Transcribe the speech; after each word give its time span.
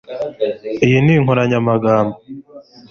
Iyi 0.85 0.99
ni 1.03 1.13
inkoranyamagambo 1.19 2.15